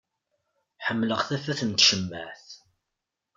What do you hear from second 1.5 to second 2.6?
n tcemmaεt.